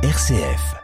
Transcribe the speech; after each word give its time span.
RCF. 0.00 0.76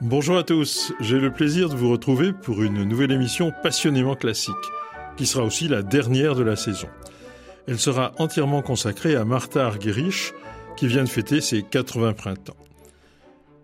Bonjour 0.00 0.38
à 0.38 0.44
tous, 0.44 0.92
j'ai 1.00 1.18
le 1.18 1.32
plaisir 1.32 1.68
de 1.68 1.74
vous 1.74 1.90
retrouver 1.90 2.32
pour 2.32 2.62
une 2.62 2.84
nouvelle 2.84 3.10
émission 3.10 3.52
passionnément 3.64 4.14
classique, 4.14 4.54
qui 5.16 5.26
sera 5.26 5.42
aussi 5.42 5.66
la 5.66 5.82
dernière 5.82 6.36
de 6.36 6.44
la 6.44 6.54
saison. 6.54 6.86
Elle 7.66 7.80
sera 7.80 8.12
entièrement 8.18 8.62
consacrée 8.62 9.16
à 9.16 9.24
Martha 9.24 9.66
Argerich, 9.66 10.32
qui 10.76 10.86
vient 10.86 11.04
de 11.04 11.08
fêter 11.08 11.40
ses 11.40 11.62
80 11.62 12.12
printemps. 12.12 12.56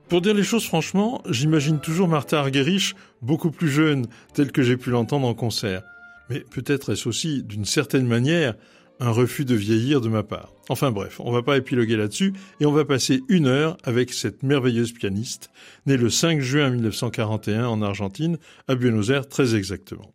Pour 0.09 0.21
dire 0.21 0.35
les 0.35 0.43
choses 0.43 0.67
franchement, 0.67 1.23
j'imagine 1.29 1.81
toujours 1.81 2.09
Martha 2.09 2.39
Argerich 2.39 2.95
beaucoup 3.23 3.51
plus 3.51 3.71
jeune, 3.71 4.07
telle 4.35 4.53
que 4.53 4.63
j'ai 4.63 4.77
pu 4.77 4.91
l'entendre 4.91 5.27
en 5.27 5.35
concert. 5.35 5.83
Mais 6.29 6.41
peut-être 6.41 6.93
est-ce 6.93 7.09
aussi, 7.09 7.43
d'une 7.43 7.65
certaine 7.65 8.07
manière, 8.07 8.55
un 9.01 9.11
refus 9.11 9.45
de 9.45 9.55
vieillir 9.55 10.01
de 10.01 10.09
ma 10.09 10.23
part. 10.23 10.53
Enfin 10.69 10.93
bref, 10.93 11.19
on 11.19 11.33
va 11.33 11.43
pas 11.43 11.57
épiloguer 11.57 11.97
là-dessus 11.97 12.35
et 12.61 12.67
on 12.67 12.73
va 12.73 12.85
passer 12.85 13.23
une 13.29 13.47
heure 13.47 13.77
avec 13.83 14.13
cette 14.13 14.43
merveilleuse 14.43 14.93
pianiste, 14.93 15.51
née 15.87 15.97
le 15.97 16.09
5 16.09 16.41
juin 16.41 16.71
1941 16.71 17.67
en 17.67 17.83
Argentine, 17.83 18.39
à 18.69 18.75
Buenos 18.75 19.11
Aires 19.11 19.29
très 19.29 19.57
exactement. 19.57 20.13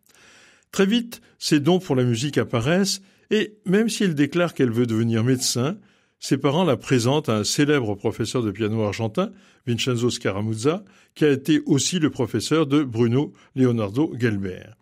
Très 0.71 0.85
vite, 0.85 1.21
ses 1.37 1.59
dons 1.59 1.79
pour 1.79 1.95
la 1.95 2.03
musique 2.03 2.37
apparaissent 2.37 3.01
et 3.29 3.55
même 3.65 3.89
si 3.89 4.03
elle 4.03 4.15
déclare 4.15 4.53
qu'elle 4.53 4.71
veut 4.71 4.85
devenir 4.85 5.23
médecin, 5.23 5.77
ses 6.19 6.37
parents 6.37 6.63
la 6.63 6.77
présentent 6.77 7.29
à 7.29 7.37
un 7.37 7.43
célèbre 7.43 7.95
professeur 7.95 8.41
de 8.41 8.51
piano 8.51 8.81
argentin, 8.83 9.31
Vincenzo 9.65 10.09
Scaramuzza, 10.09 10.83
qui 11.13 11.25
a 11.25 11.31
été 11.31 11.61
aussi 11.65 11.99
le 11.99 12.09
professeur 12.09 12.65
de 12.65 12.83
Bruno 12.83 13.33
Leonardo 13.55 14.13
Gelbert. 14.17 14.75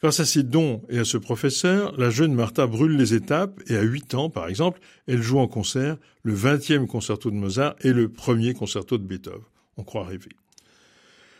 Grâce 0.00 0.20
à 0.20 0.26
ses 0.26 0.42
dons 0.42 0.82
et 0.90 0.98
à 0.98 1.04
ce 1.04 1.16
professeur, 1.16 1.98
la 1.98 2.10
jeune 2.10 2.34
Martha 2.34 2.66
brûle 2.66 2.96
les 2.96 3.14
étapes 3.14 3.62
et 3.68 3.76
à 3.76 3.82
8 3.82 4.14
ans, 4.14 4.28
par 4.28 4.48
exemple, 4.48 4.80
elle 5.06 5.22
joue 5.22 5.38
en 5.38 5.48
concert 5.48 5.96
le 6.22 6.34
20e 6.34 6.86
concerto 6.86 7.30
de 7.30 7.36
Mozart 7.36 7.74
et 7.80 7.92
le 7.92 8.10
premier 8.10 8.52
concerto 8.52 8.98
de 8.98 9.04
Beethoven. 9.04 9.40
On 9.78 9.82
croit 9.82 10.04
rêver. 10.04 10.28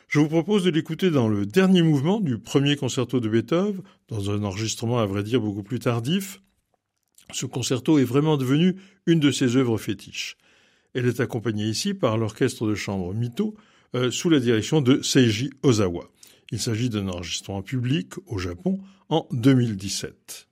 Je 0.08 0.18
vous 0.18 0.28
propose 0.28 0.64
de 0.64 0.70
l'écouter 0.70 1.10
dans 1.10 1.28
le 1.28 1.44
dernier 1.44 1.82
mouvement 1.82 2.20
du 2.20 2.38
premier 2.38 2.76
concerto 2.76 3.20
de 3.20 3.28
Beethoven, 3.28 3.82
dans 4.08 4.30
un 4.30 4.42
enregistrement 4.44 4.98
à 4.98 5.06
vrai 5.06 5.24
dire 5.24 5.40
beaucoup 5.40 5.62
plus 5.62 5.80
tardif. 5.80 6.40
Ce 7.32 7.46
concerto 7.46 7.98
est 7.98 8.04
vraiment 8.04 8.36
devenu 8.36 8.76
une 9.06 9.20
de 9.20 9.30
ses 9.30 9.56
œuvres 9.56 9.78
fétiches. 9.78 10.36
Elle 10.94 11.06
est 11.06 11.20
accompagnée 11.20 11.66
ici 11.66 11.94
par 11.94 12.16
l'orchestre 12.18 12.66
de 12.66 12.74
chambre 12.74 13.12
Mito, 13.14 13.56
euh, 13.94 14.10
sous 14.10 14.30
la 14.30 14.40
direction 14.40 14.80
de 14.80 15.02
Seiji 15.02 15.50
Ozawa. 15.62 16.10
Il 16.50 16.60
s'agit 16.60 16.90
d'un 16.90 17.08
enregistrement 17.08 17.62
public 17.62 18.14
au 18.26 18.38
Japon 18.38 18.80
en 19.08 19.26
2017. 19.32 20.48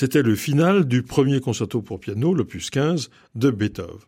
C'était 0.00 0.22
le 0.22 0.34
final 0.34 0.86
du 0.86 1.02
premier 1.02 1.40
concerto 1.40 1.82
pour 1.82 2.00
piano, 2.00 2.32
l'opus 2.32 2.70
15, 2.70 3.10
de 3.34 3.50
Beethoven. 3.50 3.98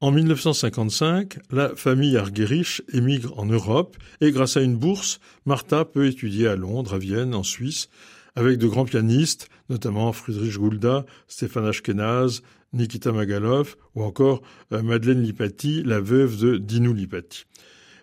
En 0.00 0.10
1955, 0.10 1.38
la 1.52 1.76
famille 1.76 2.16
Argerich 2.16 2.82
émigre 2.92 3.32
en 3.38 3.46
Europe 3.46 3.96
et 4.20 4.32
grâce 4.32 4.56
à 4.56 4.60
une 4.60 4.74
bourse, 4.74 5.20
Martha 5.46 5.84
peut 5.84 6.08
étudier 6.08 6.48
à 6.48 6.56
Londres, 6.56 6.94
à 6.94 6.98
Vienne, 6.98 7.32
en 7.32 7.44
Suisse, 7.44 7.90
avec 8.34 8.58
de 8.58 8.66
grands 8.66 8.86
pianistes, 8.86 9.50
notamment 9.68 10.12
Friedrich 10.12 10.58
Gulda, 10.58 11.06
Stéphane 11.28 11.66
Ashkenaz, 11.66 12.42
Nikita 12.72 13.12
Magalov 13.12 13.76
ou 13.94 14.02
encore 14.02 14.42
euh, 14.72 14.82
Madeleine 14.82 15.22
Lipati, 15.22 15.84
la 15.84 16.00
veuve 16.00 16.40
de 16.40 16.56
Dinu 16.56 16.92
Lipati. 16.92 17.44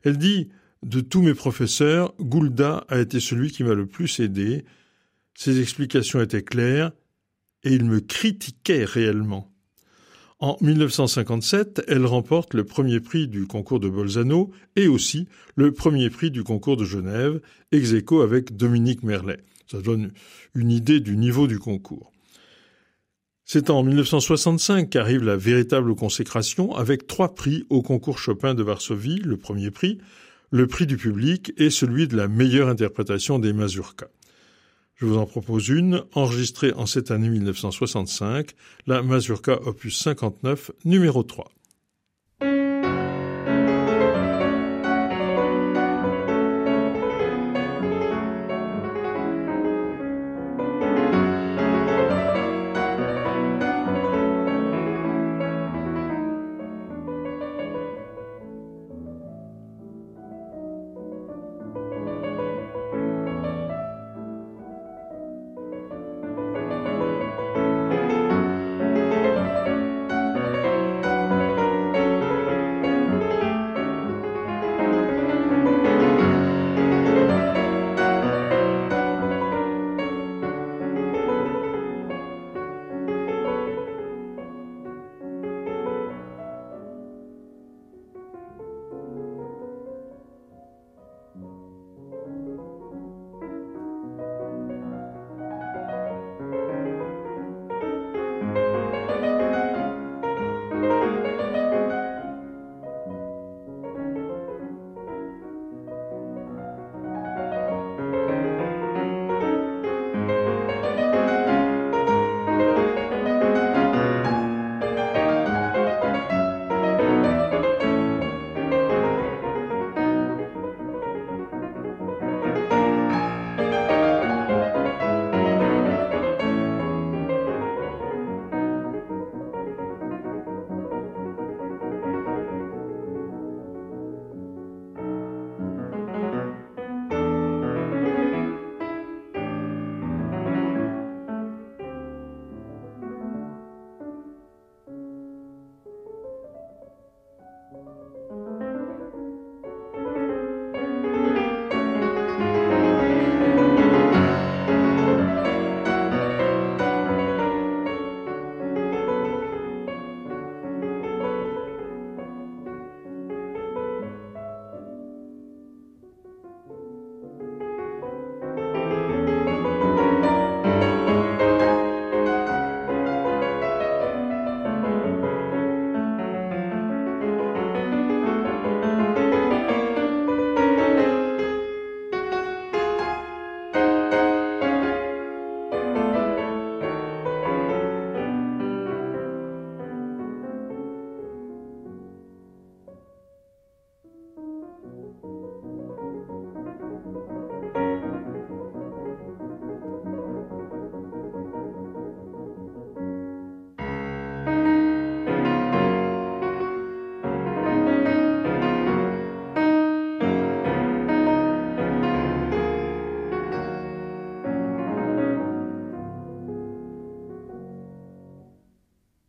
Elle 0.03 0.17
dit 0.17 0.47
De 0.81 1.01
tous 1.01 1.21
mes 1.21 1.33
professeurs, 1.33 2.13
Gulda 2.21 2.85
a 2.87 2.99
été 2.99 3.19
celui 3.19 3.51
qui 3.51 3.65
m'a 3.65 3.73
le 3.73 3.85
plus 3.85 4.21
aidé. 4.21 4.63
Ses 5.33 5.59
explications 5.59 6.21
étaient 6.21 6.43
claires, 6.43 6.93
et 7.63 7.73
il 7.73 7.85
me 7.85 7.99
critiquait 7.99 8.85
réellement. 8.85 9.51
En 10.39 10.57
1957, 10.61 11.83
elle 11.87 12.05
remporte 12.05 12.55
le 12.55 12.63
premier 12.63 12.99
prix 12.99 13.27
du 13.27 13.45
concours 13.45 13.79
de 13.79 13.87
Bolzano 13.87 14.51
et 14.75 14.87
aussi 14.87 15.27
le 15.55 15.71
premier 15.71 16.09
prix 16.09 16.31
du 16.31 16.43
concours 16.43 16.77
de 16.77 16.85
Genève, 16.85 17.39
ex 17.71 17.93
aequo 17.93 18.21
avec 18.21 18.57
Dominique 18.57 19.03
Merlet. 19.03 19.37
Ça 19.69 19.81
donne 19.81 20.11
une 20.55 20.71
idée 20.71 20.99
du 20.99 21.15
niveau 21.15 21.45
du 21.45 21.59
concours. 21.59 22.11
C'est 23.45 23.69
en 23.69 23.83
1965 23.83 24.89
qu'arrive 24.89 25.23
la 25.23 25.35
véritable 25.35 25.93
consécration 25.93 26.73
avec 26.73 27.05
trois 27.05 27.35
prix 27.35 27.65
au 27.69 27.81
concours 27.83 28.17
Chopin 28.17 28.55
de 28.55 28.63
Varsovie, 28.63 29.19
le 29.19 29.37
premier 29.37 29.69
prix, 29.69 29.99
le 30.49 30.67
prix 30.67 30.87
du 30.87 30.97
public 30.97 31.53
et 31.57 31.69
celui 31.69 32.07
de 32.07 32.17
la 32.17 32.27
meilleure 32.27 32.67
interprétation 32.67 33.39
des 33.39 33.53
mazurkas. 33.53 34.07
Je 35.01 35.07
vous 35.07 35.17
en 35.17 35.25
propose 35.25 35.67
une, 35.69 36.03
enregistrée 36.13 36.73
en 36.73 36.85
cette 36.85 37.09
année 37.09 37.27
1965, 37.27 38.51
la 38.85 39.01
Mazurka 39.01 39.59
opus 39.65 39.97
59, 39.97 40.69
numéro 40.85 41.23
3. 41.23 41.49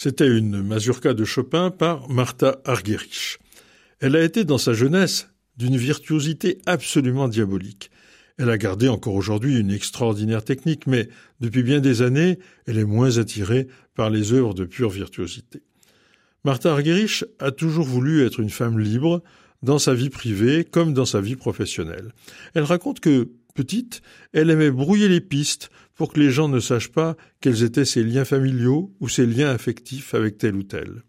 C'était 0.05 0.27
une 0.27 0.63
mazurka 0.63 1.15
de 1.15 1.25
Chopin 1.25 1.71
par 1.71 2.09
Martha 2.09 2.61
Argerich. 2.65 3.39
Elle 4.01 4.17
a 4.17 4.25
été 4.25 4.43
dans 4.43 4.59
sa 4.59 4.73
jeunesse 4.73 5.29
d'une 5.57 5.77
virtuosité 5.77 6.59
absolument 6.67 7.29
diabolique. 7.29 7.93
Elle 8.37 8.51
a 8.51 8.59
gardé 8.59 8.89
encore 8.89 9.15
aujourd'hui 9.15 9.57
une 9.61 9.71
extraordinaire 9.71 10.43
technique, 10.43 10.89
mais 10.89 11.09
depuis 11.39 11.63
bien 11.63 11.79
des 11.79 12.03
années, 12.03 12.41
elle 12.67 12.79
est 12.79 12.85
moins 12.85 13.19
attirée 13.19 13.69
par 13.95 14.11
les 14.11 14.33
œuvres 14.33 14.55
de 14.55 14.65
pure 14.65 14.91
virtuosité. 14.91 15.63
Martha 16.43 16.73
Argerich 16.73 17.25
a 17.39 17.53
toujours 17.53 17.87
voulu 17.87 18.27
être 18.27 18.41
une 18.41 18.51
femme 18.51 18.81
libre, 18.81 19.23
dans 19.63 19.79
sa 19.79 19.95
vie 19.95 20.11
privée 20.11 20.65
comme 20.65 20.95
dans 20.95 21.07
sa 21.07 21.21
vie 21.21 21.37
professionnelle. 21.37 22.11
Elle 22.55 22.65
raconte 22.65 22.99
que, 22.99 23.31
petite, 23.55 24.03
elle 24.33 24.51
aimait 24.51 24.73
brouiller 24.73 25.09
les 25.09 25.21
pistes 25.21 25.71
pour 26.03 26.13
que 26.13 26.19
les 26.19 26.33
gens 26.33 26.49
ne 26.49 26.59
sachent 26.59 26.91
pas 26.91 27.17
quels 27.41 27.63
étaient 27.63 27.85
ses 27.85 28.03
liens 28.03 28.25
familiaux 28.25 28.93
ou 28.99 29.09
ses 29.09 29.25
liens 29.25 29.51
affectifs 29.51 30.15
avec 30.15 30.37
tel 30.37 30.57
ou 30.57 30.65
tel. 30.65 31.05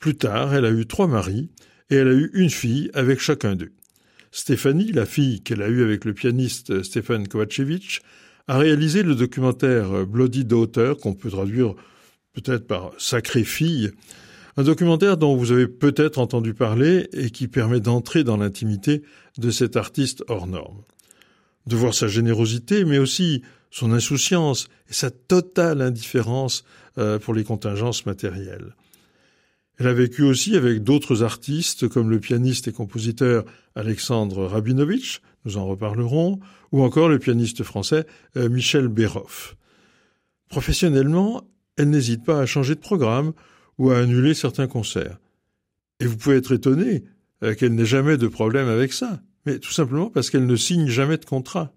Plus 0.00 0.16
tard, 0.16 0.52
elle 0.52 0.64
a 0.64 0.72
eu 0.72 0.86
trois 0.86 1.06
maris 1.06 1.50
et 1.88 1.94
elle 1.94 2.08
a 2.08 2.12
eu 2.12 2.28
une 2.34 2.50
fille 2.50 2.90
avec 2.94 3.20
chacun 3.20 3.54
d'eux. 3.54 3.70
Stéphanie, 4.32 4.90
la 4.90 5.06
fille 5.06 5.40
qu'elle 5.42 5.62
a 5.62 5.68
eue 5.68 5.84
avec 5.84 6.04
le 6.04 6.14
pianiste 6.14 6.82
Stéphane 6.82 7.28
Kovacevic, 7.28 8.00
a 8.48 8.58
réalisé 8.58 9.04
le 9.04 9.14
documentaire 9.14 10.04
Bloody 10.04 10.44
Daughter, 10.44 10.94
qu'on 11.00 11.14
peut 11.14 11.30
traduire 11.30 11.76
peut-être 12.32 12.66
par 12.66 12.90
Sacrée 12.98 13.44
fille, 13.44 13.92
un 14.56 14.64
documentaire 14.64 15.16
dont 15.16 15.36
vous 15.36 15.52
avez 15.52 15.68
peut-être 15.68 16.18
entendu 16.18 16.54
parler 16.54 17.08
et 17.12 17.30
qui 17.30 17.46
permet 17.46 17.78
d'entrer 17.78 18.24
dans 18.24 18.38
l'intimité 18.38 19.04
de 19.38 19.52
cet 19.52 19.76
artiste 19.76 20.24
hors 20.26 20.48
norme. 20.48 20.82
De 21.68 21.76
voir 21.76 21.94
sa 21.94 22.08
générosité, 22.08 22.84
mais 22.84 22.98
aussi 22.98 23.42
son 23.72 23.90
insouciance 23.92 24.68
et 24.88 24.92
sa 24.92 25.10
totale 25.10 25.80
indifférence 25.80 26.64
euh, 26.98 27.18
pour 27.18 27.34
les 27.34 27.42
contingences 27.42 28.06
matérielles. 28.06 28.76
Elle 29.78 29.88
a 29.88 29.94
vécu 29.94 30.22
aussi 30.22 30.54
avec 30.54 30.84
d'autres 30.84 31.24
artistes 31.24 31.88
comme 31.88 32.10
le 32.10 32.20
pianiste 32.20 32.68
et 32.68 32.72
compositeur 32.72 33.44
Alexandre 33.74 34.44
Rabinovitch, 34.44 35.22
nous 35.46 35.56
en 35.56 35.66
reparlerons, 35.66 36.38
ou 36.70 36.82
encore 36.82 37.08
le 37.08 37.18
pianiste 37.18 37.64
français 37.64 38.06
euh, 38.36 38.48
Michel 38.48 38.88
Béroff. 38.88 39.56
Professionnellement, 40.50 41.42
elle 41.78 41.88
n'hésite 41.88 42.24
pas 42.24 42.40
à 42.40 42.46
changer 42.46 42.74
de 42.74 42.80
programme 42.80 43.32
ou 43.78 43.90
à 43.90 43.98
annuler 43.98 44.34
certains 44.34 44.66
concerts. 44.66 45.18
Et 45.98 46.06
vous 46.06 46.18
pouvez 46.18 46.36
être 46.36 46.52
étonné 46.52 47.04
euh, 47.42 47.54
qu'elle 47.54 47.74
n'ait 47.74 47.86
jamais 47.86 48.18
de 48.18 48.28
problème 48.28 48.68
avec 48.68 48.92
ça, 48.92 49.22
mais 49.46 49.58
tout 49.58 49.72
simplement 49.72 50.10
parce 50.10 50.28
qu'elle 50.28 50.46
ne 50.46 50.56
signe 50.56 50.88
jamais 50.88 51.16
de 51.16 51.24
contrat. 51.24 51.72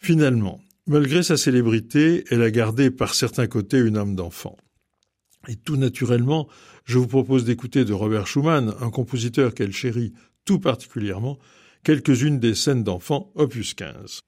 Finalement, 0.00 0.60
malgré 0.86 1.22
sa 1.22 1.36
célébrité, 1.36 2.24
elle 2.30 2.42
a 2.42 2.50
gardé 2.50 2.90
par 2.90 3.14
certains 3.14 3.46
côtés 3.46 3.78
une 3.78 3.96
âme 3.96 4.14
d'enfant. 4.14 4.56
Et 5.48 5.56
tout 5.56 5.76
naturellement, 5.76 6.48
je 6.84 6.98
vous 6.98 7.06
propose 7.06 7.44
d'écouter 7.44 7.84
de 7.84 7.92
Robert 7.92 8.26
Schumann, 8.26 8.74
un 8.80 8.90
compositeur 8.90 9.54
qu'elle 9.54 9.72
chérit 9.72 10.12
tout 10.44 10.58
particulièrement, 10.58 11.38
quelques-unes 11.84 12.40
des 12.40 12.54
scènes 12.54 12.84
d'enfants 12.84 13.30
opus 13.34 13.74
15. 13.74 14.22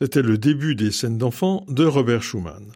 C'était 0.00 0.22
le 0.22 0.38
début 0.38 0.76
des 0.76 0.92
scènes 0.92 1.18
d'enfants 1.18 1.66
de 1.66 1.84
Robert 1.84 2.22
Schumann. 2.22 2.70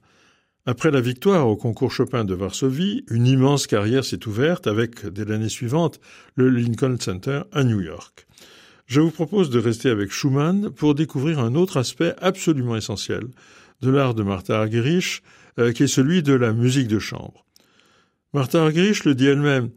Après 0.66 0.90
la 0.90 1.00
victoire 1.00 1.46
au 1.46 1.56
concours 1.56 1.92
Chopin 1.92 2.24
de 2.24 2.34
Varsovie, 2.34 3.04
une 3.08 3.28
immense 3.28 3.68
carrière 3.68 4.04
s'est 4.04 4.26
ouverte 4.26 4.66
avec, 4.66 5.06
dès 5.06 5.24
l'année 5.24 5.48
suivante, 5.48 6.00
le 6.34 6.50
Lincoln 6.50 6.96
Center 6.98 7.42
à 7.52 7.62
New 7.62 7.80
York. 7.80 8.26
Je 8.86 9.00
vous 9.00 9.12
propose 9.12 9.50
de 9.50 9.60
rester 9.60 9.88
avec 9.88 10.10
Schumann 10.10 10.70
pour 10.70 10.96
découvrir 10.96 11.38
un 11.38 11.54
autre 11.54 11.76
aspect 11.76 12.12
absolument 12.18 12.74
essentiel 12.74 13.28
de 13.82 13.90
l'art 13.90 14.14
de 14.14 14.24
Martha 14.24 14.58
Argerich, 14.58 15.22
euh, 15.60 15.70
qui 15.70 15.84
est 15.84 15.86
celui 15.86 16.24
de 16.24 16.32
la 16.32 16.52
musique 16.52 16.88
de 16.88 16.98
chambre. 16.98 17.46
Martha 18.34 18.64
Argerich 18.64 19.04
le 19.04 19.14
dit 19.14 19.26
elle-même, 19.26 19.70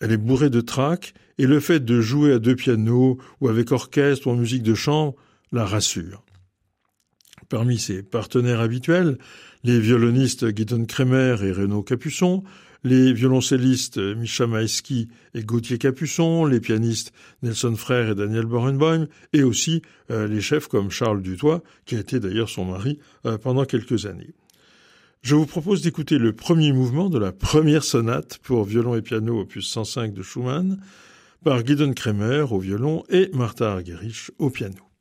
elle 0.00 0.12
est 0.12 0.16
bourrée 0.16 0.48
de 0.48 0.62
trac, 0.62 1.12
et 1.36 1.46
le 1.46 1.60
fait 1.60 1.84
de 1.84 2.00
jouer 2.00 2.32
à 2.32 2.38
deux 2.38 2.56
pianos 2.56 3.18
ou 3.42 3.48
avec 3.48 3.72
orchestre 3.72 4.26
ou 4.26 4.30
en 4.30 4.36
musique 4.36 4.62
de 4.62 4.74
chambre 4.74 5.14
la 5.52 5.66
rassure. 5.66 6.24
Parmi 7.52 7.78
ses 7.78 8.02
partenaires 8.02 8.60
habituels, 8.60 9.18
les 9.62 9.78
violonistes 9.78 10.56
Gideon 10.56 10.86
Kremer 10.86 11.36
et 11.42 11.52
Renaud 11.52 11.82
Capuçon, 11.82 12.44
les 12.82 13.12
violoncellistes 13.12 13.98
Misha 13.98 14.46
Maesky 14.46 15.08
et 15.34 15.42
Gauthier 15.42 15.76
Capuçon, 15.76 16.46
les 16.46 16.60
pianistes 16.60 17.12
Nelson 17.42 17.76
Frère 17.76 18.08
et 18.08 18.14
Daniel 18.14 18.46
Borenboim, 18.46 19.06
et 19.34 19.42
aussi 19.42 19.82
euh, 20.10 20.26
les 20.26 20.40
chefs 20.40 20.66
comme 20.66 20.90
Charles 20.90 21.20
Dutoit, 21.20 21.62
qui 21.84 21.94
a 21.96 21.98
été 21.98 22.20
d'ailleurs 22.20 22.48
son 22.48 22.64
mari 22.64 22.98
euh, 23.26 23.36
pendant 23.36 23.66
quelques 23.66 24.06
années. 24.06 24.32
Je 25.20 25.34
vous 25.34 25.44
propose 25.44 25.82
d'écouter 25.82 26.16
le 26.16 26.32
premier 26.32 26.72
mouvement 26.72 27.10
de 27.10 27.18
la 27.18 27.32
première 27.32 27.84
sonate 27.84 28.38
pour 28.38 28.64
violon 28.64 28.94
et 28.94 29.02
piano 29.02 29.38
opus 29.40 29.68
105 29.68 30.14
de 30.14 30.22
Schumann 30.22 30.80
par 31.44 31.66
Gideon 31.66 31.92
Kremer 31.92 32.50
au 32.50 32.58
violon 32.58 33.04
et 33.10 33.28
Martha 33.34 33.72
Argerich 33.72 34.30
au 34.38 34.48
piano. 34.48 34.91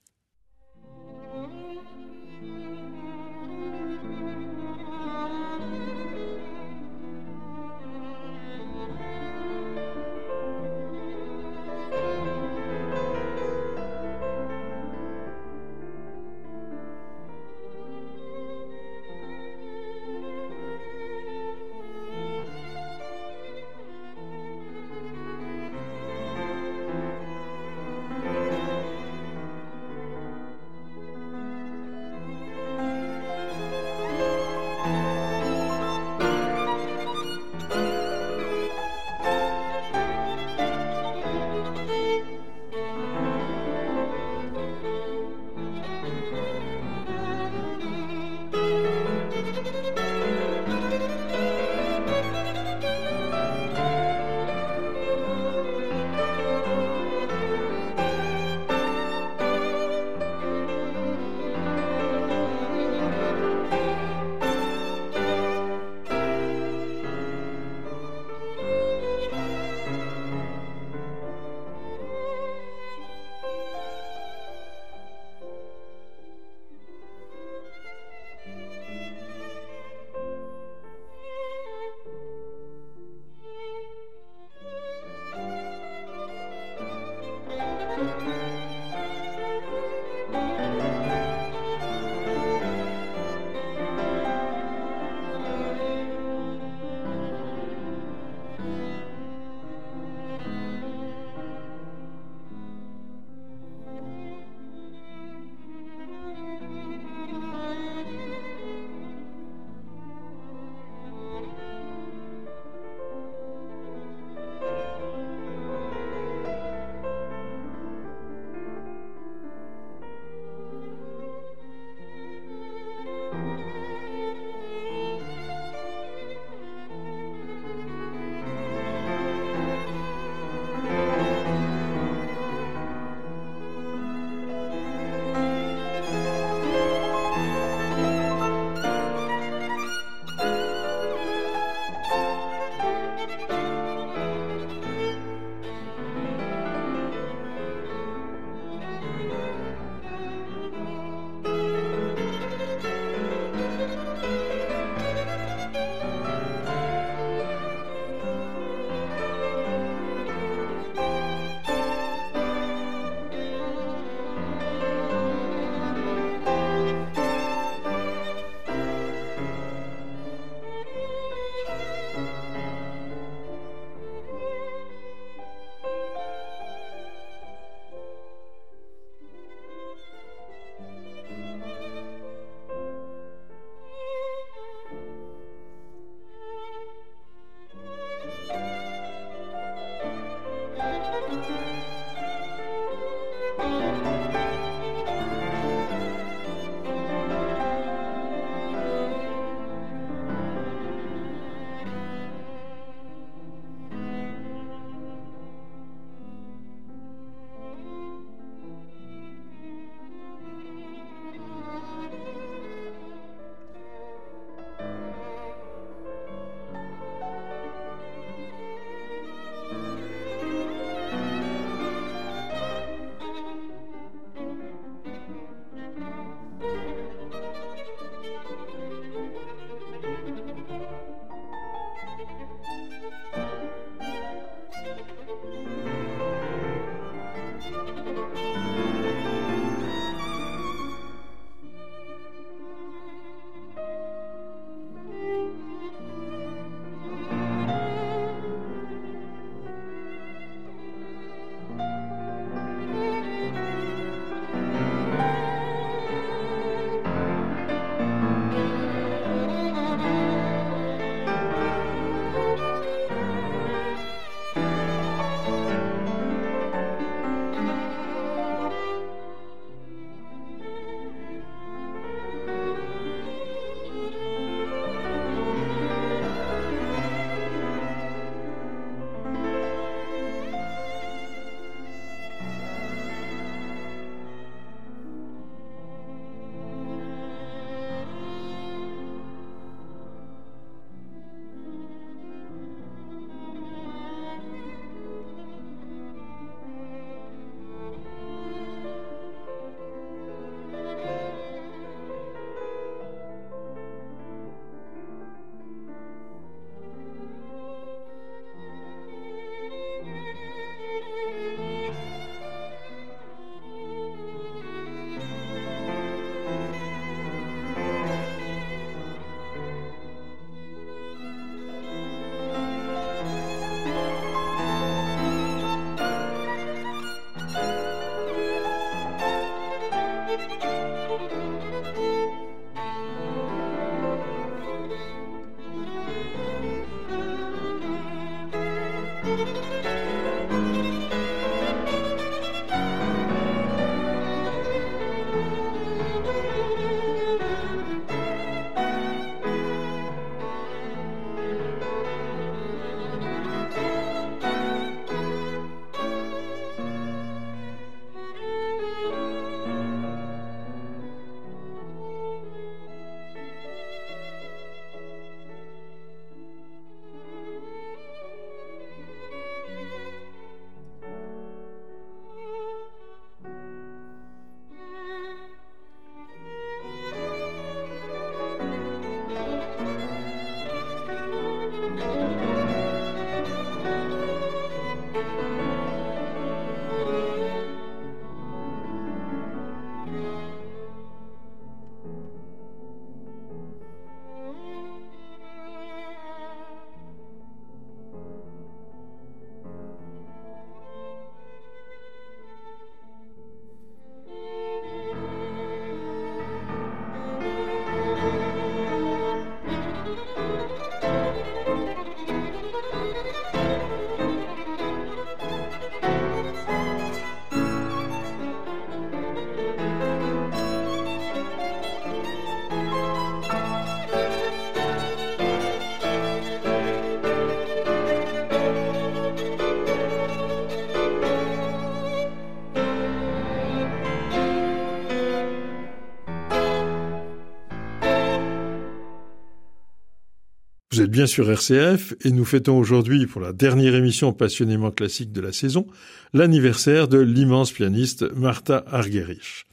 Sur 441.27 441.49
RCF 441.49 442.13
et 442.23 442.31
nous 442.31 442.45
fêtons 442.45 442.77
aujourd'hui, 442.77 443.25
pour 443.25 443.41
la 443.41 443.53
dernière 443.53 443.95
émission 443.95 444.33
passionnément 444.33 444.91
classique 444.91 445.31
de 445.31 445.41
la 445.41 445.51
saison, 445.51 445.87
l'anniversaire 446.33 447.07
de 447.07 447.17
l'immense 447.19 447.71
pianiste 447.71 448.23
Martha 448.33 448.83
Argerich. 448.87 449.65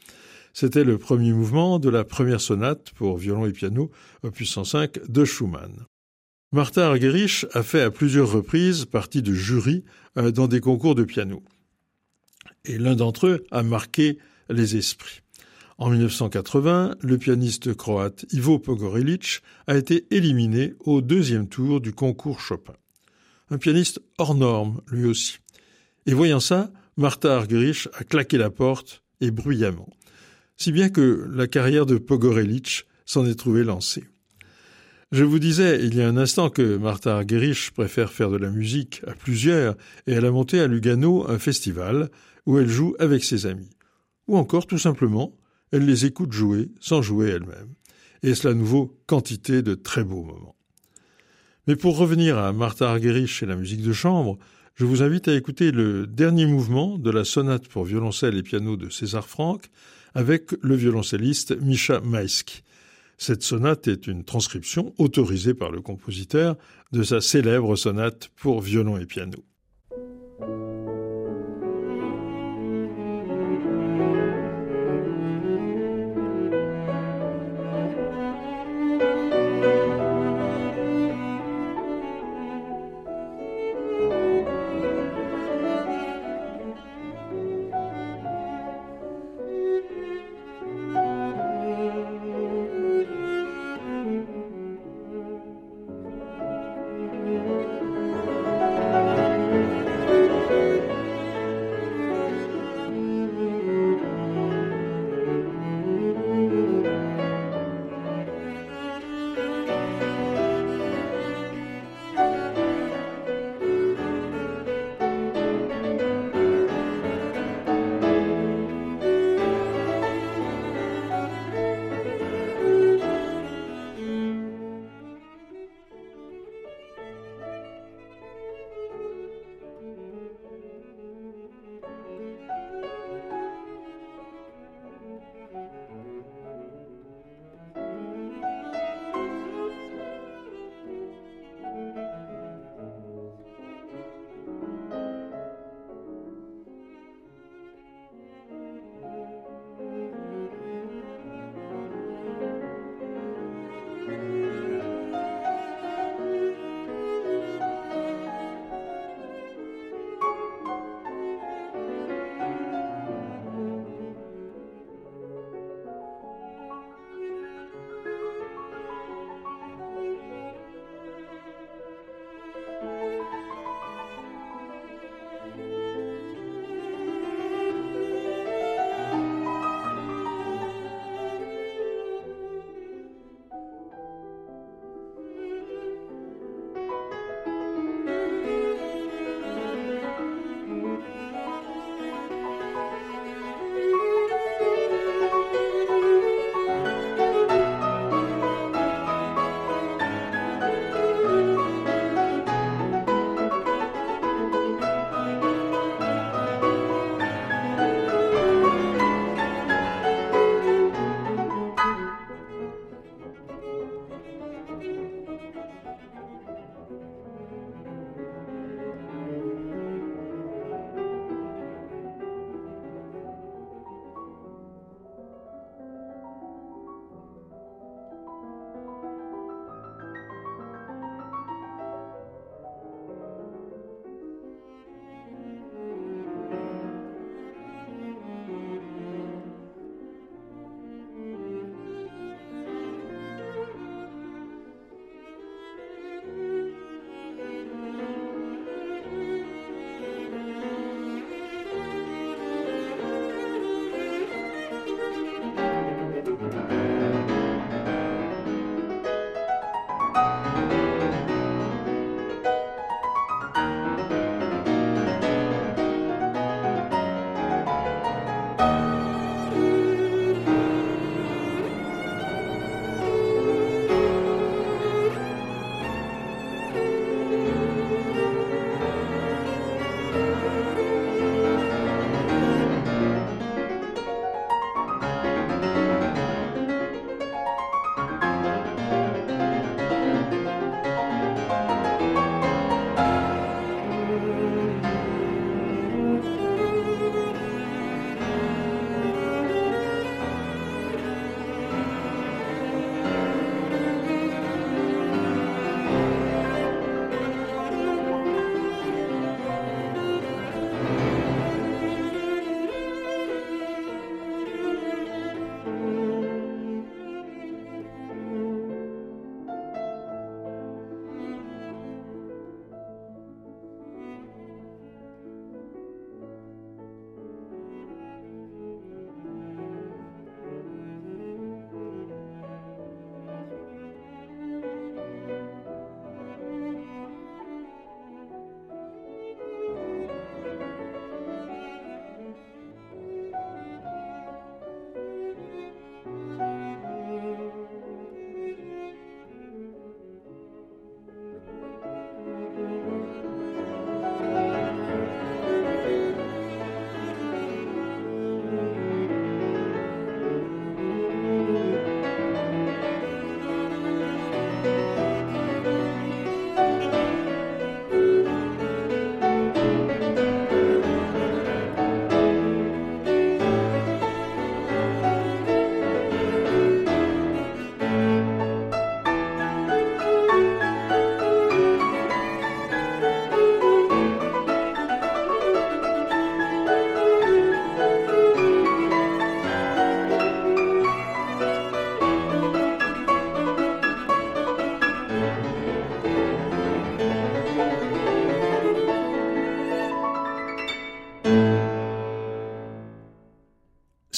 C'était 0.52 0.84
le 0.84 0.98
premier 0.98 1.32
mouvement 1.32 1.78
de 1.78 1.88
la 1.88 2.04
première 2.04 2.40
sonate 2.40 2.90
pour 2.96 3.16
violon 3.16 3.46
et 3.46 3.52
piano, 3.52 3.90
opus 4.22 4.50
105 4.50 5.08
de 5.08 5.24
Schumann. 5.24 5.86
Martha 6.52 6.88
Argerich 6.88 7.46
a 7.52 7.62
fait 7.62 7.82
à 7.82 7.90
plusieurs 7.90 8.32
reprises 8.32 8.84
partie 8.84 9.22
de 9.22 9.32
jury 9.32 9.84
euh, 10.16 10.30
dans 10.30 10.48
des 10.48 10.60
concours 10.60 10.94
de 10.94 11.04
piano. 11.04 11.42
Et 12.64 12.78
l'un 12.78 12.96
d'entre 12.96 13.26
eux 13.26 13.44
a 13.50 13.62
marqué 13.62 14.18
les 14.48 14.76
esprits. 14.76 15.20
En 15.80 15.90
1980, 15.90 16.96
le 17.02 17.18
pianiste 17.18 17.72
croate 17.72 18.26
Ivo 18.32 18.58
Pogorelic 18.58 19.42
a 19.68 19.76
été 19.76 20.06
éliminé 20.10 20.74
au 20.80 21.00
deuxième 21.00 21.48
tour 21.48 21.80
du 21.80 21.92
concours 21.92 22.40
Chopin. 22.40 22.74
Un 23.50 23.58
pianiste 23.58 24.00
hors 24.18 24.34
norme, 24.34 24.80
lui 24.90 25.04
aussi. 25.04 25.38
Et 26.06 26.14
voyant 26.14 26.40
ça, 26.40 26.72
Martha 26.96 27.36
Argerich 27.36 27.88
a 27.94 28.02
claqué 28.02 28.38
la 28.38 28.50
porte, 28.50 29.04
et 29.20 29.30
bruyamment. 29.30 29.88
Si 30.56 30.72
bien 30.72 30.88
que 30.88 31.28
la 31.32 31.46
carrière 31.46 31.86
de 31.86 31.96
Pogorelic 31.96 32.84
s'en 33.04 33.24
est 33.24 33.38
trouvée 33.38 33.62
lancée. 33.62 34.04
Je 35.12 35.22
vous 35.22 35.38
disais 35.38 35.84
il 35.84 35.94
y 35.94 36.02
a 36.02 36.08
un 36.08 36.16
instant 36.16 36.50
que 36.50 36.76
Martha 36.76 37.14
Argerich 37.14 37.70
préfère 37.70 38.12
faire 38.12 38.30
de 38.30 38.36
la 38.36 38.50
musique 38.50 39.00
à 39.06 39.12
plusieurs 39.12 39.76
et 40.08 40.12
elle 40.12 40.26
a 40.26 40.32
monté 40.32 40.58
à 40.58 40.66
Lugano 40.66 41.30
un 41.30 41.38
festival 41.38 42.10
où 42.46 42.58
elle 42.58 42.68
joue 42.68 42.96
avec 42.98 43.22
ses 43.22 43.46
amis. 43.46 43.70
Ou 44.26 44.36
encore 44.36 44.66
tout 44.66 44.78
simplement 44.78 45.37
elle 45.72 45.84
les 45.84 46.06
écoute 46.06 46.32
jouer 46.32 46.70
sans 46.80 47.02
jouer 47.02 47.30
elle-même. 47.30 47.74
Et 48.22 48.34
cela 48.34 48.54
nouveau 48.54 48.98
quantité 49.06 49.62
de 49.62 49.74
très 49.74 50.04
beaux 50.04 50.24
moments. 50.24 50.56
Mais 51.66 51.76
pour 51.76 51.98
revenir 51.98 52.38
à 52.38 52.52
Martha 52.52 52.90
Argerich 52.90 53.42
et 53.42 53.46
la 53.46 53.54
musique 53.54 53.82
de 53.82 53.92
chambre, 53.92 54.38
je 54.74 54.84
vous 54.84 55.02
invite 55.02 55.28
à 55.28 55.34
écouter 55.34 55.70
le 55.70 56.06
dernier 56.06 56.46
mouvement 56.46 56.98
de 56.98 57.10
la 57.10 57.24
sonate 57.24 57.68
pour 57.68 57.84
violoncelle 57.84 58.36
et 58.36 58.42
piano 58.42 58.76
de 58.76 58.88
César 58.88 59.26
Franck 59.26 59.68
avec 60.14 60.52
le 60.62 60.74
violoncelliste 60.74 61.60
Misha 61.60 62.00
Maïski. 62.00 62.62
Cette 63.18 63.42
sonate 63.42 63.88
est 63.88 64.06
une 64.06 64.24
transcription 64.24 64.94
autorisée 64.96 65.54
par 65.54 65.70
le 65.70 65.80
compositeur 65.80 66.56
de 66.92 67.02
sa 67.02 67.20
célèbre 67.20 67.74
sonate 67.76 68.30
pour 68.36 68.60
violon 68.60 68.96
et 68.96 69.06
piano. 69.06 69.44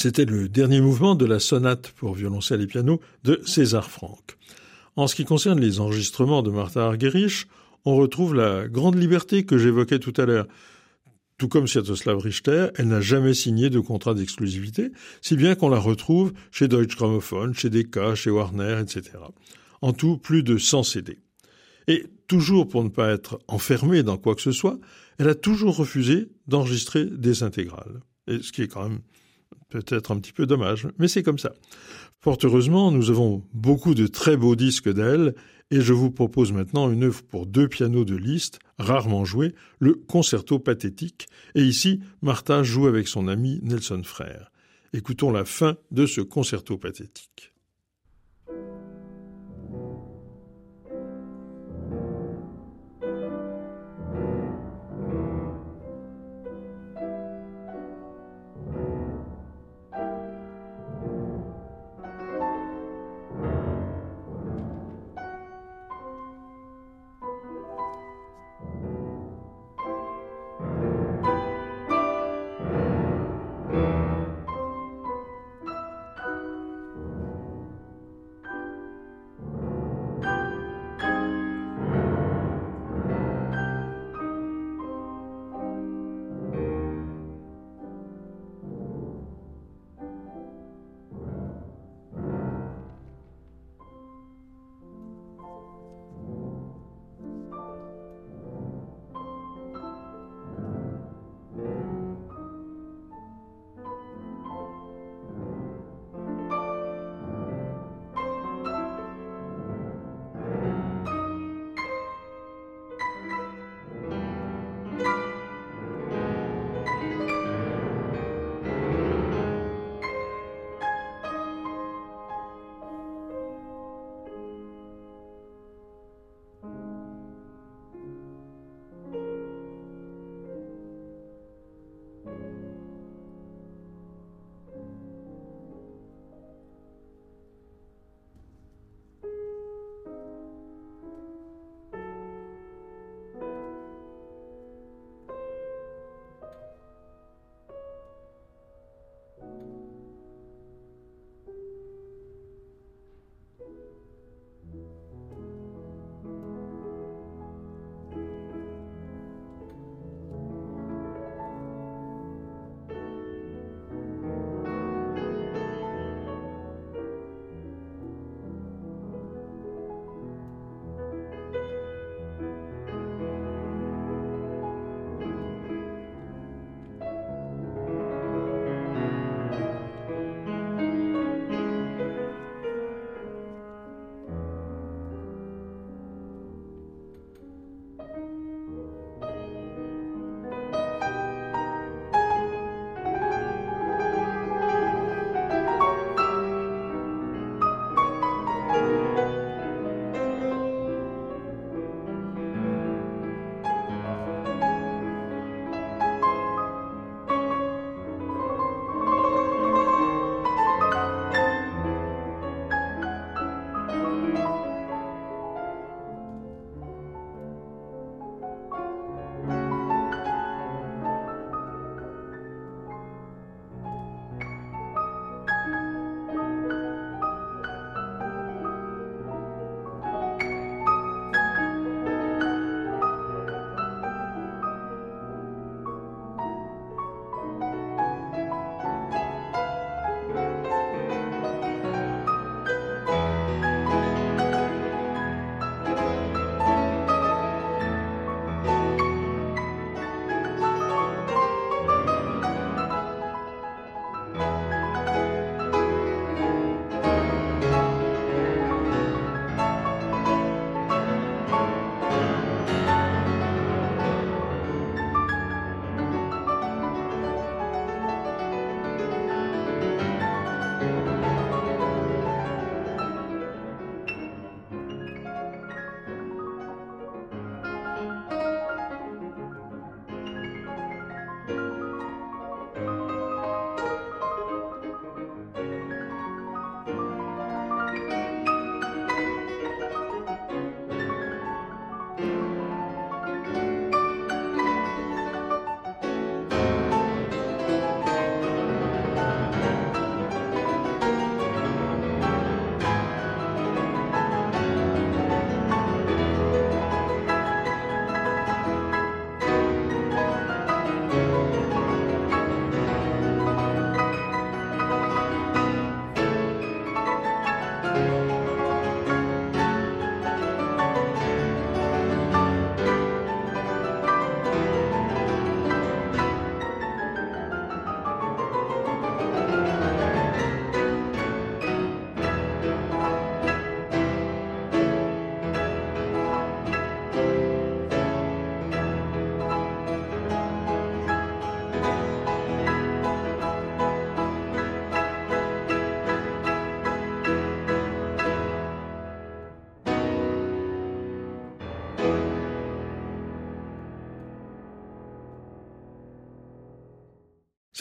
C'était 0.01 0.25
le 0.25 0.49
dernier 0.49 0.81
mouvement 0.81 1.13
de 1.13 1.27
la 1.27 1.39
sonate 1.39 1.91
pour 1.91 2.15
violoncelle 2.15 2.59
et 2.61 2.65
piano 2.65 2.99
de 3.23 3.39
César 3.45 3.87
Franck. 3.87 4.35
En 4.95 5.05
ce 5.05 5.13
qui 5.13 5.25
concerne 5.25 5.59
les 5.59 5.79
enregistrements 5.79 6.41
de 6.41 6.49
Martha 6.49 6.83
Argerich, 6.83 7.45
on 7.85 7.95
retrouve 7.95 8.33
la 8.33 8.67
grande 8.67 8.99
liberté 8.99 9.45
que 9.45 9.59
j'évoquais 9.59 9.99
tout 9.99 10.13
à 10.17 10.25
l'heure. 10.25 10.47
Tout 11.37 11.47
comme 11.49 11.67
Sviatoslav 11.67 12.17
Richter, 12.17 12.69
elle 12.77 12.87
n'a 12.87 12.99
jamais 12.99 13.35
signé 13.35 13.69
de 13.69 13.79
contrat 13.79 14.15
d'exclusivité, 14.15 14.89
si 15.21 15.35
bien 15.35 15.53
qu'on 15.53 15.69
la 15.69 15.77
retrouve 15.77 16.33
chez 16.49 16.67
Deutsche 16.67 16.97
Grammophon, 16.97 17.53
chez 17.53 17.69
Decca, 17.69 18.15
chez 18.15 18.31
Warner, 18.31 18.79
etc. 18.81 19.19
En 19.83 19.93
tout, 19.93 20.17
plus 20.17 20.41
de 20.41 20.57
100 20.57 20.81
CD. 20.81 21.19
Et 21.87 22.07
toujours 22.25 22.67
pour 22.67 22.83
ne 22.83 22.89
pas 22.89 23.11
être 23.11 23.39
enfermée 23.47 24.01
dans 24.01 24.17
quoi 24.17 24.33
que 24.33 24.41
ce 24.41 24.51
soit, 24.51 24.79
elle 25.19 25.29
a 25.29 25.35
toujours 25.35 25.77
refusé 25.77 26.29
d'enregistrer 26.47 27.05
des 27.05 27.43
intégrales. 27.43 28.01
Et 28.25 28.39
ce 28.41 28.51
qui 28.51 28.63
est 28.63 28.67
quand 28.67 28.89
même 28.89 29.01
peut-être 29.69 30.11
un 30.11 30.19
petit 30.19 30.33
peu 30.33 30.45
dommage, 30.45 30.87
mais 30.97 31.07
c'est 31.07 31.23
comme 31.23 31.39
ça. 31.39 31.53
Fort 32.19 32.37
heureusement, 32.43 32.91
nous 32.91 33.09
avons 33.09 33.43
beaucoup 33.53 33.95
de 33.95 34.07
très 34.07 34.37
beaux 34.37 34.55
disques 34.55 34.91
d'elle, 34.91 35.33
et 35.71 35.81
je 35.81 35.93
vous 35.93 36.11
propose 36.11 36.51
maintenant 36.51 36.91
une 36.91 37.03
œuvre 37.03 37.23
pour 37.23 37.45
deux 37.45 37.67
pianos 37.67 38.05
de 38.05 38.15
Liszt, 38.15 38.59
rarement 38.77 39.25
jouée, 39.25 39.55
le 39.79 39.93
concerto 39.93 40.59
pathétique, 40.59 41.27
et 41.55 41.63
ici, 41.63 42.01
Martha 42.21 42.61
joue 42.61 42.87
avec 42.87 43.07
son 43.07 43.27
ami 43.27 43.59
Nelson 43.63 44.01
Frère. 44.03 44.51
Écoutons 44.93 45.31
la 45.31 45.45
fin 45.45 45.77
de 45.91 46.05
ce 46.05 46.19
concerto 46.19 46.77
pathétique. 46.77 47.50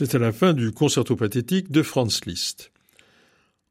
C'est 0.03 0.19
la 0.19 0.33
fin 0.33 0.55
du 0.55 0.73
concerto 0.73 1.15
pathétique 1.15 1.71
de 1.71 1.83
Franz 1.83 2.23
Liszt. 2.25 2.73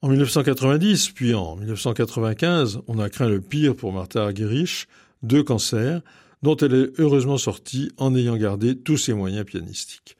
En 0.03 0.09
1990, 0.09 1.09
puis 1.09 1.33
en 1.33 1.55
1995, 1.55 2.81
on 2.87 2.99
a 2.99 3.09
craint 3.09 3.27
le 3.27 3.41
pire 3.41 3.75
pour 3.75 3.91
Martha 3.91 4.25
Argerich, 4.25 4.87
deux 5.23 5.41
cancers, 5.41 6.01
dont 6.43 6.55
elle 6.57 6.75
est 6.75 6.99
heureusement 6.99 7.39
sortie 7.39 7.91
en 7.97 8.15
ayant 8.15 8.37
gardé 8.37 8.77
tous 8.77 8.97
ses 8.97 9.15
moyens 9.15 9.43
pianistiques. 9.43 10.17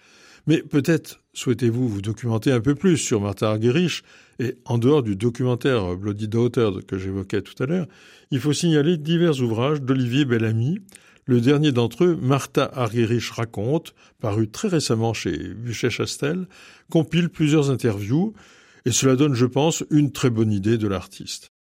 Mais 0.47 0.63
peut-être 0.63 1.21
souhaitez-vous 1.33 1.87
vous 1.87 2.01
documenter 2.01 2.51
un 2.51 2.59
peu 2.59 2.73
plus 2.73 2.97
sur 2.97 3.21
Martha 3.21 3.47
Argerich, 3.47 4.01
et 4.39 4.55
en 4.65 4.79
dehors 4.79 5.03
du 5.03 5.15
documentaire 5.15 5.95
Bloody 5.95 6.27
Daughter 6.27 6.71
que 6.87 6.97
j'évoquais 6.97 7.43
tout 7.43 7.61
à 7.61 7.67
l'heure, 7.67 7.85
il 8.31 8.39
faut 8.39 8.53
signaler 8.53 8.97
divers 8.97 9.39
ouvrages 9.41 9.79
d'Olivier 9.79 10.25
Bellamy. 10.25 10.79
Le 11.29 11.41
dernier 11.41 11.71
d'entre 11.71 12.05
eux, 12.05 12.17
Martha 12.19 12.71
Argerich 12.73 13.29
raconte, 13.29 13.93
paru 14.19 14.49
très 14.49 14.67
récemment 14.67 15.13
chez 15.13 15.53
Buchet-Chastel, 15.53 16.47
compile 16.89 17.29
plusieurs 17.29 17.69
interviews, 17.69 18.33
et 18.85 18.91
cela 18.91 19.15
donne, 19.15 19.35
je 19.35 19.45
pense, 19.45 19.83
une 19.91 20.11
très 20.11 20.31
bonne 20.31 20.51
idée 20.51 20.79
de 20.79 20.87
l'artiste. 20.87 21.51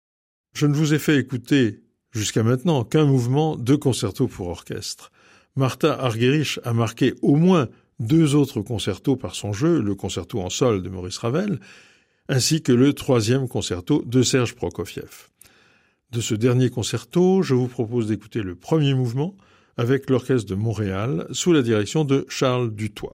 Je 0.55 0.65
ne 0.65 0.73
vous 0.73 0.95
ai 0.95 0.99
fait 0.99 1.19
écouter 1.19 1.83
jusqu'à 2.13 2.43
maintenant 2.43 2.83
qu'un 2.83 3.05
mouvement 3.05 3.57
de 3.57 3.75
concerto 3.75 4.27
pour 4.27 4.49
orchestre. 4.49 5.13
Martha 5.55 5.93
Argerich 6.01 6.59
a 6.65 6.73
marqué 6.73 7.13
au 7.21 7.37
moins 7.37 7.69
deux 8.01 8.35
autres 8.35 8.63
concertos 8.63 9.17
par 9.17 9.35
son 9.35 9.53
jeu, 9.53 9.83
le 9.83 9.95
concerto 9.95 10.41
en 10.41 10.49
sol 10.49 10.83
de 10.83 10.89
Maurice 10.89 11.19
Ravel, 11.19 11.61
ainsi 12.31 12.63
que 12.63 12.73
le 12.73 12.95
troisième 12.95 13.49
concerto 13.49 14.03
de 14.07 14.23
Serge 14.23 14.55
Prokofiev. 14.55 15.29
De 16.11 16.23
ce 16.23 16.35
dernier 16.35 16.71
concerto, 16.71 17.43
je 17.43 17.53
vous 17.53 17.69
propose 17.69 18.07
d'écouter 18.07 18.41
le 18.41 18.55
premier 18.55 18.95
mouvement 18.95 19.37
avec 19.79 20.11
l'Orchestre 20.11 20.51
de 20.51 20.57
Montréal 20.57 21.27
sous 21.31 21.53
la 21.53 21.63
direction 21.63 22.05
de 22.05 22.27
Charles 22.29 22.75
Dutoit. 22.75 23.13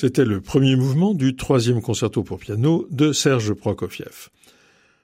C'était 0.00 0.24
le 0.24 0.40
premier 0.40 0.76
mouvement 0.76 1.12
du 1.12 1.34
troisième 1.34 1.82
concerto 1.82 2.22
pour 2.22 2.38
piano 2.38 2.86
de 2.92 3.12
Serge 3.12 3.52
Prokofiev. 3.52 4.28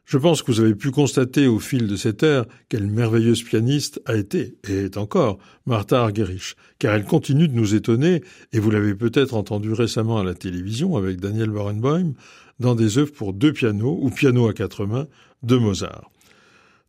Je 0.04 0.18
pense 0.18 0.40
que 0.40 0.52
vous 0.52 0.60
avez 0.60 0.76
pu 0.76 0.92
constater 0.92 1.48
au 1.48 1.58
fil 1.58 1.88
de 1.88 1.96
cette 1.96 2.22
heure 2.22 2.46
quelle 2.68 2.86
merveilleuse 2.86 3.42
pianiste 3.42 4.00
a 4.06 4.14
été, 4.14 4.56
et 4.68 4.84
est 4.84 4.96
encore, 4.96 5.38
Martha 5.66 6.00
Argerich, 6.00 6.54
car 6.78 6.94
elle 6.94 7.06
continue 7.06 7.48
de 7.48 7.54
nous 7.54 7.74
étonner, 7.74 8.22
et 8.52 8.60
vous 8.60 8.70
l'avez 8.70 8.94
peut-être 8.94 9.34
entendu 9.34 9.72
récemment 9.72 10.18
à 10.18 10.24
la 10.24 10.34
télévision 10.34 10.96
avec 10.96 11.18
Daniel 11.18 11.50
Barenboim, 11.50 12.12
dans 12.60 12.76
des 12.76 12.96
œuvres 12.96 13.14
pour 13.14 13.32
deux 13.32 13.52
pianos 13.52 13.98
ou 14.00 14.10
piano 14.10 14.46
à 14.46 14.52
quatre 14.52 14.86
mains 14.86 15.08
de 15.42 15.56
Mozart. 15.56 16.08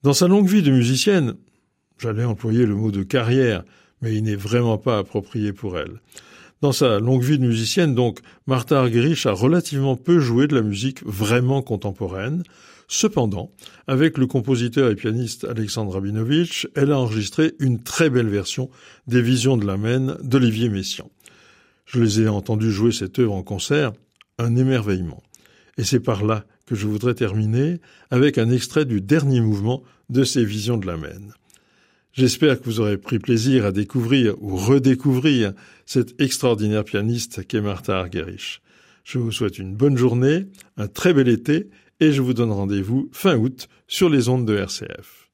Dans 0.03 0.13
sa 0.13 0.27
longue 0.27 0.47
vie 0.47 0.61
de 0.61 0.69
musicienne, 0.69 1.33
j'allais 1.97 2.23
employer 2.23 2.67
le 2.67 2.75
mot 2.75 2.91
de 2.91 3.01
carrière, 3.01 3.63
mais 4.03 4.13
il 4.13 4.21
n'est 4.21 4.35
vraiment 4.35 4.77
pas 4.77 4.99
approprié 4.99 5.53
pour 5.53 5.79
elle. 5.79 6.01
Dans 6.65 6.71
sa 6.71 6.97
longue 6.97 7.21
vie 7.21 7.37
de 7.37 7.45
musicienne, 7.45 7.93
donc, 7.93 8.21
Martha 8.47 8.79
Argerich 8.79 9.27
a 9.27 9.33
relativement 9.33 9.95
peu 9.95 10.17
joué 10.17 10.47
de 10.47 10.55
la 10.55 10.63
musique 10.63 11.05
vraiment 11.05 11.61
contemporaine, 11.61 12.41
Cependant, 12.87 13.51
avec 13.85 14.17
le 14.17 14.25
compositeur 14.25 14.89
et 14.89 14.95
pianiste 14.95 15.43
Alexandre 15.43 15.93
Rabinovitch, 15.93 16.67
elle 16.73 16.91
a 16.91 16.97
enregistré 16.97 17.53
une 17.59 17.83
très 17.83 18.09
belle 18.09 18.29
version 18.29 18.71
des 19.05 19.21
Visions 19.21 19.57
de 19.57 19.65
la 19.67 19.77
Maine 19.77 20.17
d'Olivier 20.23 20.69
Messiaen. 20.69 21.11
Je 21.85 21.99
les 21.99 22.21
ai 22.21 22.27
entendus 22.27 22.71
jouer 22.71 22.91
cette 22.91 23.19
œuvre 23.19 23.33
en 23.33 23.43
concert, 23.43 23.93
un 24.39 24.55
émerveillement. 24.55 25.21
Et 25.77 25.83
c'est 25.83 25.99
par 25.99 26.25
là 26.25 26.45
que 26.65 26.73
je 26.73 26.87
voudrais 26.87 27.13
terminer 27.13 27.79
avec 28.09 28.39
un 28.39 28.49
extrait 28.49 28.85
du 28.85 29.01
dernier 29.01 29.39
mouvement 29.39 29.83
de 30.09 30.23
ces 30.23 30.43
Visions 30.43 30.77
de 30.77 30.87
la 30.87 30.97
Maine. 30.97 31.35
J'espère 32.17 32.61
que 32.61 32.63
vous 32.63 32.79
aurez 32.79 32.97
pris 32.97 33.19
plaisir 33.19 33.65
à 33.65 33.73
découvrir 33.73 34.41
ou 34.41 34.55
redécouvrir 34.55 35.51
cette 35.85 36.15
extraordinaire 36.21 36.85
pianiste 36.85 37.45
qu'est 37.45 37.59
Martha 37.59 37.99
Argerich. 37.99 38.61
Je 39.03 39.19
vous 39.19 39.33
souhaite 39.33 39.59
une 39.59 39.75
bonne 39.75 39.97
journée, 39.97 40.45
un 40.77 40.87
très 40.87 41.13
bel 41.13 41.27
été 41.27 41.69
et 41.99 42.13
je 42.13 42.21
vous 42.21 42.33
donne 42.33 42.53
rendez-vous 42.53 43.09
fin 43.11 43.35
août 43.35 43.67
sur 43.89 44.09
les 44.09 44.29
ondes 44.29 44.47
de 44.47 44.55
RCF. 44.55 45.24